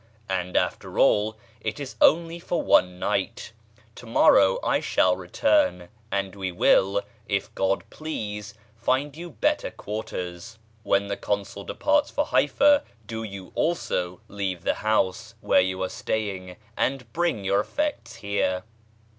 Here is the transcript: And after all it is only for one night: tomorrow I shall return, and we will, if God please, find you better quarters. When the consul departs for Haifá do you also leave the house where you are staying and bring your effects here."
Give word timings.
And 0.29 0.57
after 0.57 0.97
all 0.97 1.37
it 1.59 1.79
is 1.79 1.95
only 2.01 2.39
for 2.39 2.59
one 2.63 2.97
night: 2.97 3.51
tomorrow 3.93 4.57
I 4.63 4.79
shall 4.79 5.15
return, 5.15 5.89
and 6.11 6.35
we 6.35 6.51
will, 6.51 7.01
if 7.27 7.53
God 7.53 7.83
please, 7.91 8.55
find 8.75 9.15
you 9.15 9.29
better 9.29 9.69
quarters. 9.69 10.57
When 10.81 11.05
the 11.05 11.17
consul 11.17 11.65
departs 11.65 12.09
for 12.09 12.25
Haifá 12.25 12.81
do 13.05 13.21
you 13.21 13.51
also 13.53 14.21
leave 14.27 14.63
the 14.63 14.73
house 14.81 15.35
where 15.39 15.61
you 15.61 15.83
are 15.83 15.87
staying 15.87 16.57
and 16.75 17.13
bring 17.13 17.45
your 17.45 17.59
effects 17.59 18.15
here." 18.15 18.63